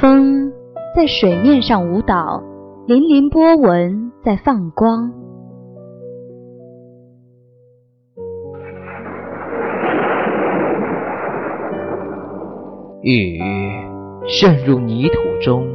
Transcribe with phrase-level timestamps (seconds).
[0.00, 0.50] 风
[0.94, 2.42] 在水面上舞蹈，
[2.86, 5.12] 粼粼波纹在放光。
[13.02, 13.38] 雨
[14.26, 15.66] 渗入泥土中，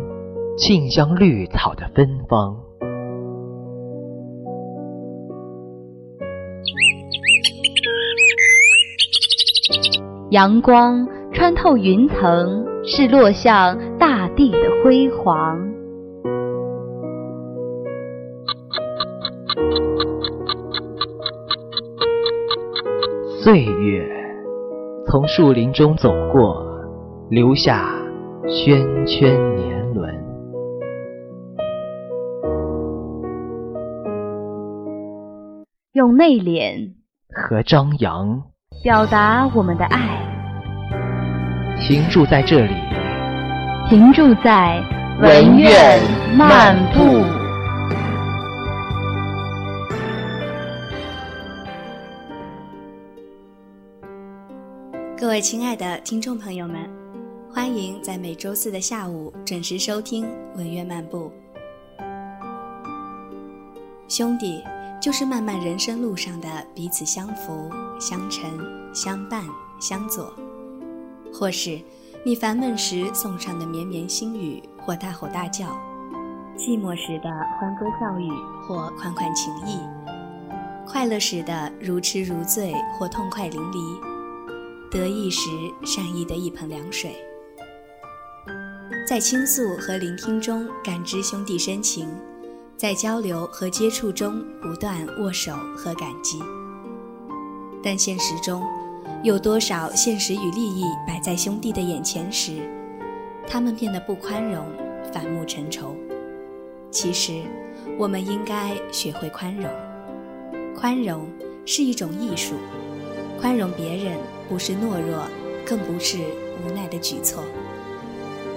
[0.58, 2.71] 沁香绿草的芬芳。
[10.32, 15.60] 阳光穿透云层，是落向大地的辉煌。
[23.44, 24.10] 岁月
[25.06, 26.66] 从树林中走过，
[27.30, 27.94] 留下
[28.48, 30.16] 圈圈年轮。
[35.92, 36.94] 用内敛
[37.36, 38.44] 和张扬
[38.82, 40.21] 表达我们的爱。
[41.88, 42.76] 停住在这里，
[43.90, 44.80] 停住在
[45.20, 46.00] 文苑
[46.38, 47.26] 漫步。
[55.18, 56.88] 各位亲爱的听众朋友们，
[57.52, 61.32] 欢迎在每周四的下午准时收听文苑漫步。
[64.08, 64.64] 兄弟，
[65.02, 68.52] 就是漫漫人生路上的彼此相扶、相成、
[68.94, 69.44] 相伴、
[69.80, 70.32] 相佐。
[71.34, 71.80] 或是
[72.24, 75.68] 你烦闷时送上的绵绵心语，或大吼大叫；
[76.58, 77.30] 寂寞时的
[77.60, 78.30] 欢歌笑语，
[78.68, 79.80] 或款款情意；
[80.86, 84.00] 快乐时的如痴如醉，或痛快淋漓；
[84.92, 85.50] 得意时
[85.84, 87.16] 善意的一盆凉水。
[89.08, 92.08] 在倾诉和聆听中感知兄弟深情，
[92.78, 96.40] 在交流和接触中不断握手和感激。
[97.84, 98.64] 但现实中，
[99.24, 102.54] 有多少现实与利益摆在兄弟的眼前时，
[103.48, 104.66] 他们变得不宽容，
[105.14, 105.96] 反目成仇。
[106.90, 107.44] 其实，
[108.00, 109.70] 我们应该学会宽容。
[110.76, 111.28] 宽容
[111.68, 112.56] 是一种艺术，
[113.40, 114.18] 宽容别人
[114.50, 115.28] 不是懦弱，
[115.64, 116.18] 更不是
[116.66, 117.44] 无奈的举措。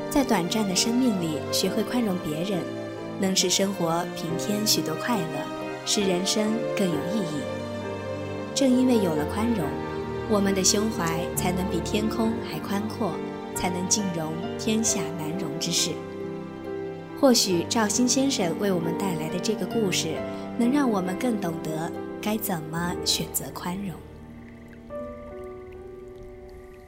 [0.09, 2.63] 在短暂的生命里，学会宽容别人，
[3.21, 5.25] 能使生活平添许多快乐，
[5.85, 7.43] 使人生更有意义。
[8.55, 9.67] 正因为有了宽容。
[10.31, 13.13] 我们的胸怀才能比天空还宽阔，
[13.55, 15.91] 才能尽容天下难容之事。
[17.21, 20.17] 或许赵鑫先生为我们带来的这个故事，
[20.59, 21.93] 能让我们更懂得
[22.23, 23.95] 该怎么选择宽容。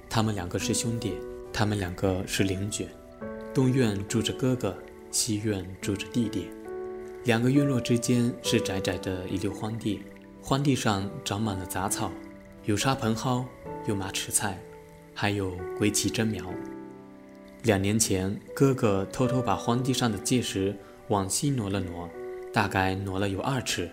[0.08, 1.14] 他们两个是兄弟，
[1.52, 2.88] 他们两个是邻居。
[3.52, 4.76] 东院住着哥哥，
[5.10, 6.48] 西院住着弟弟。
[7.24, 10.02] 两个院落之间是窄窄的一溜荒地，
[10.42, 12.10] 荒地上长满了杂草。
[12.66, 13.44] 有沙蓬蒿，
[13.86, 14.60] 有马齿菜，
[15.14, 16.44] 还有鬼旗针苗。
[17.62, 20.74] 两年前，哥哥偷偷把荒地上的界石
[21.06, 22.10] 往西挪了挪，
[22.52, 23.88] 大概挪了有二尺。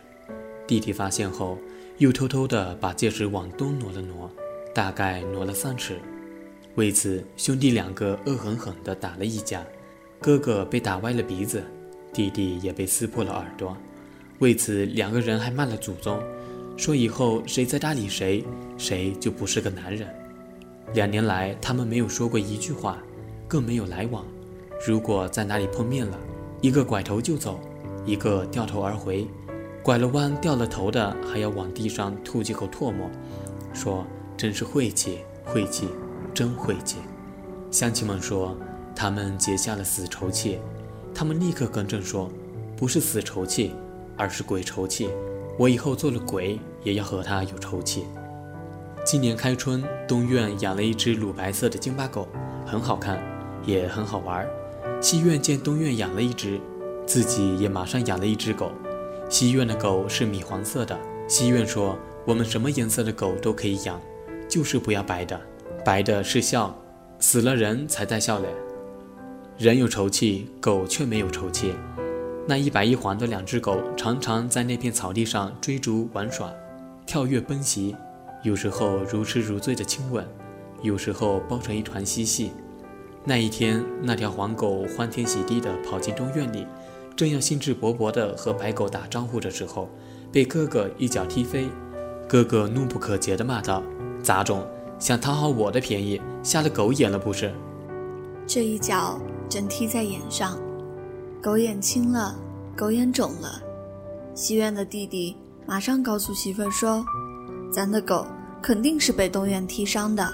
[0.66, 1.59] 弟弟发现后，
[2.00, 4.28] 又偷偷地把界石往东挪了挪，
[4.73, 6.00] 大概挪了三尺。
[6.73, 9.63] 为此，兄弟两个恶狠狠地打了一架，
[10.19, 11.63] 哥哥被打歪了鼻子，
[12.12, 13.78] 弟弟也被撕破了耳朵。
[14.39, 16.19] 为此，两个人还骂了祖宗。
[16.75, 18.44] 说以后谁再搭理谁，
[18.78, 20.07] 谁就不是个男人。
[20.94, 22.97] 两年来，他们没有说过一句话，
[23.47, 24.25] 更没有来往。
[24.85, 26.19] 如果在哪里碰面了，
[26.62, 27.59] 一个拐头就走，
[28.06, 29.28] 一个掉头而回。
[29.81, 33.09] 拐了弯掉了头的，还要往地上吐几口唾沫，
[33.73, 34.06] 说
[34.38, 35.88] ：“真是晦气，晦气，
[36.33, 36.97] 真晦气。”
[37.69, 38.57] 乡亲们说
[38.95, 40.59] 他们结下了死仇气，
[41.13, 42.29] 他们立刻更正说
[42.78, 43.73] ：“不是死仇气，
[44.17, 45.09] 而是鬼仇气。”
[45.58, 48.06] 我以后做了鬼，也要和他有仇气。
[49.06, 52.28] 今年开春，东院养了一只乳白色的京巴狗，
[52.66, 53.22] 很好看，
[53.66, 54.47] 也很好玩。
[55.00, 56.59] 西院见东院养了一只，
[57.06, 58.72] 自己也马上养了一只狗。
[59.30, 60.97] 西院的狗是米黄色的。
[61.27, 64.01] 西院说：“我们什么颜色的狗都可以养，
[64.50, 65.39] 就是不要白的，
[65.86, 66.75] 白的是笑，
[67.19, 68.51] 死了人才带笑脸。
[69.57, 71.74] 人有仇气，狗却没有仇气。”
[72.45, 76.51] 那一白一黄的两只狗常常在那片草地上追逐玩耍，
[77.06, 77.95] 跳跃奔袭，
[78.44, 80.28] 有时候如痴如醉的亲吻，
[80.81, 82.51] 有时候抱成一团嬉戏。
[83.24, 86.68] 那一天，那条黄狗欢天喜地地跑进中院里，
[87.16, 89.88] 正要兴致勃勃地和白狗打招呼的时候，
[90.30, 91.69] 被哥哥一脚踢飞。
[92.28, 93.81] 哥哥怒不可遏地骂道
[94.22, 94.68] ：“杂种，
[95.00, 97.54] 想讨好我的便宜，瞎了狗眼了不是？”
[98.46, 99.18] 这一脚
[99.48, 100.60] 真踢在眼上。
[101.44, 102.34] 狗眼青了，
[102.74, 103.62] 狗眼肿了，
[104.34, 105.36] 西院的弟弟
[105.66, 107.06] 马上告诉媳妇儿说
[107.69, 108.25] ：“咱的狗
[108.62, 110.25] 肯定是被东院踢伤的，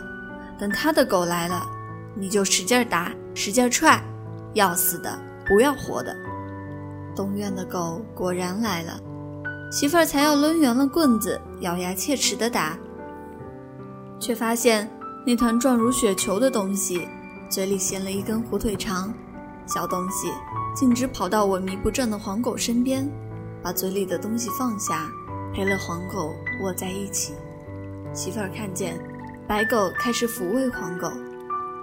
[0.59, 1.65] 等他的狗来了，
[2.13, 3.99] 你就使劲打，使劲踹，
[4.53, 5.17] 要死的
[5.47, 6.15] 不要活的。”
[7.17, 8.99] 东院的狗果然来了，
[9.71, 12.77] 媳妇儿才要抡圆了棍子，咬牙切齿地打，
[14.19, 14.87] 却发现
[15.25, 17.07] 那团状如雪球的东西
[17.49, 19.11] 嘴里衔了一根火腿肠，
[19.65, 20.31] 小东西
[20.79, 23.05] 径直跑到萎靡不振的黄狗身边。
[23.61, 25.11] 把嘴里的东西放下，
[25.53, 26.33] 陪了黄狗
[26.63, 27.33] 卧在一起。
[28.13, 28.97] 媳妇儿看见，
[29.45, 31.11] 白狗开始抚慰黄狗，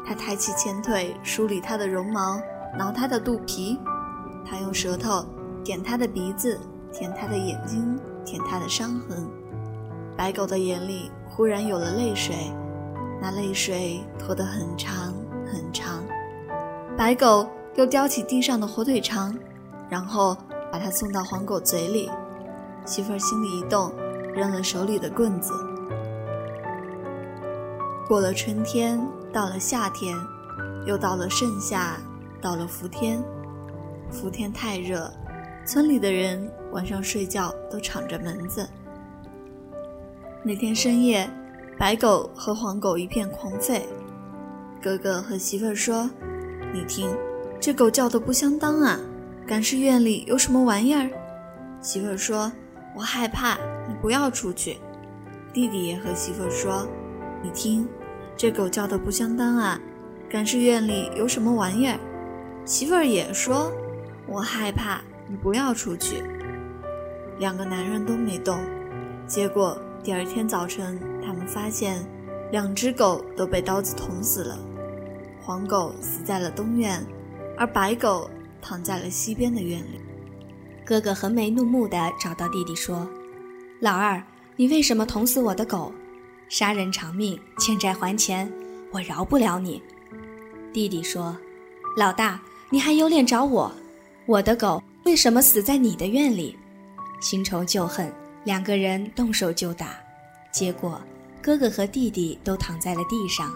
[0.07, 2.41] 它抬起前腿梳理它的绒毛，
[2.79, 3.79] 挠它的肚皮，
[4.43, 5.23] 它用舌头
[5.63, 6.59] 舔它的鼻子，
[6.91, 9.29] 舔它的眼睛，舔它的伤痕。
[10.17, 12.35] 白狗的眼里忽然有了泪水，
[13.21, 15.13] 那泪水拖得很长
[15.53, 16.03] 很长。
[16.97, 17.47] 白狗
[17.77, 19.37] 又叼起地上的火腿肠，
[19.89, 20.37] 然后。
[20.69, 22.11] 把它送到黄狗嘴里，
[22.85, 23.91] 媳妇儿心里一动，
[24.35, 25.55] 扔了手里的棍子。
[28.07, 29.01] 过了春天，
[29.33, 30.15] 到了夏天，
[30.85, 31.97] 又到了盛夏，
[32.43, 33.23] 到了伏天。
[34.11, 35.11] 伏天太热，
[35.65, 38.69] 村里的人晚上睡觉都敞着门子。
[40.43, 41.31] 那天深夜，
[41.79, 43.81] 白狗和黄狗一片狂吠。
[44.83, 46.11] 哥哥和媳妇儿说
[46.75, 47.09] ：“你听，
[47.61, 48.99] 这狗叫的不相当啊。”
[49.47, 51.09] 赶尸院里有什么玩意儿？
[51.81, 52.51] 媳妇儿说
[52.97, 53.57] ：“我害怕，
[53.89, 54.79] 你不要出去。”
[55.55, 56.87] 弟弟也和媳妇儿说
[57.43, 57.89] ：“你听，
[58.37, 59.81] 这狗叫的不相当啊！
[60.29, 61.97] 赶尸院里有什么玩意儿？”
[62.67, 63.71] 媳妇儿也说
[64.27, 66.25] ：“我害怕，你不要出去。”
[67.39, 68.59] 两个男人都没动。
[69.29, 72.05] 结果第二天早晨，他们发现
[72.51, 74.59] 两只狗都被刀子捅死了，
[75.41, 77.01] 黄狗死在了东院，
[77.57, 78.31] 而白狗。
[78.69, 80.01] 躺在了西边的院里，
[80.85, 83.09] 哥哥横眉怒目地找到弟弟说
[83.79, 84.21] ：“老二，
[84.57, 85.93] 你为什么捅死我的狗？
[86.49, 88.53] 杀人偿命，欠债还钱，
[88.91, 89.81] 我饶不了你。”
[90.75, 91.37] 弟弟说
[91.97, 93.73] ：“老大，你还有脸找我？
[94.27, 96.59] 我的狗为什么死在你的院里？”
[97.23, 98.13] 新仇旧恨，
[98.43, 99.91] 两个人动手就打，
[100.51, 101.01] 结果
[101.41, 103.55] 哥哥和弟弟都躺在了地上，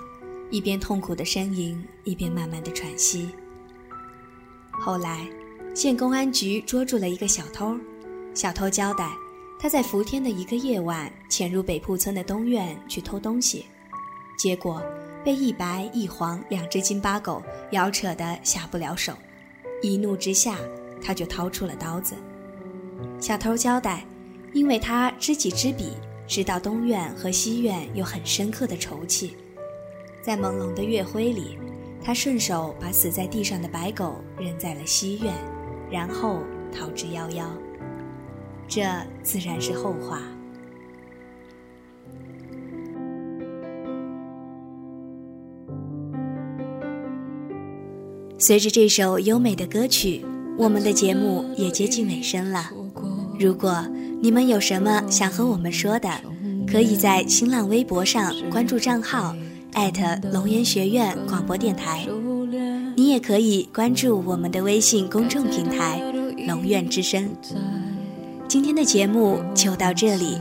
[0.51, 3.31] 一边痛苦的呻吟，一边慢慢的喘息。
[4.81, 5.29] 后来，
[5.75, 7.77] 县公安局捉住了一个小偷。
[8.33, 9.13] 小偷交代，
[9.59, 13.67] 他在伏天的一个夜晚潜入北铺村的东院去偷东西，
[14.39, 14.83] 结果
[15.23, 17.43] 被一白一黄两只金巴狗
[17.73, 19.13] 咬扯得下不了手。
[19.83, 20.57] 一怒之下，
[21.03, 22.15] 他就掏出了刀子。
[23.21, 24.03] 小偷交代，
[24.55, 25.93] 因为他知己知彼，
[26.27, 29.37] 知道东院和西院有很深刻的仇气，
[30.23, 31.59] 在朦胧的月辉里。
[32.03, 35.35] 他顺手把死在地上的白狗扔在了西院，
[35.91, 36.41] 然后
[36.73, 37.45] 逃之夭夭。
[38.67, 38.83] 这
[39.23, 40.23] 自然是后话。
[48.39, 50.25] 随着这首优美的歌曲，
[50.57, 52.71] 我们的节目也接近尾声了。
[53.39, 53.87] 如果
[54.23, 56.09] 你们有什么想和我们说的，
[56.67, 59.37] 可以在新浪微博上关注账号。
[59.73, 62.07] 艾特龙岩学院广播电台，
[62.97, 66.01] 你也可以关注我们的微信公众平台
[66.47, 67.31] “龙院之声”。
[68.49, 70.39] 今天的节目就到这里。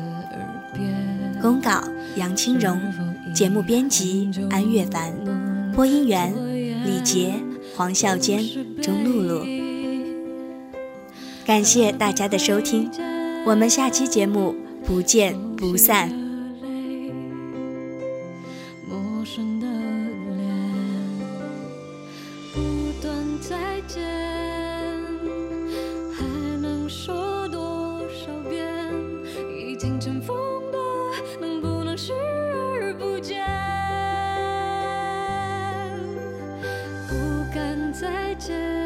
[1.41, 1.81] 公告：
[2.15, 2.79] 杨清荣，
[3.33, 5.13] 节目编辑：安月凡，
[5.73, 6.33] 播音员：
[6.85, 7.33] 李杰、
[7.75, 8.43] 黄孝坚、
[8.81, 9.45] 钟露露。
[11.45, 12.89] 感谢大家的收听，
[13.45, 16.18] 我们下期节目不见不散。
[19.31, 20.41] 生的脸
[22.51, 22.59] 不
[22.99, 24.01] 断再见
[26.17, 26.25] 还
[26.59, 28.91] 能说多少遍？
[29.55, 30.35] 已经尘封
[30.71, 30.79] 的
[31.39, 32.11] 能不能视
[32.81, 33.45] 而不见？
[37.07, 37.13] 不
[37.53, 38.78] 敢再见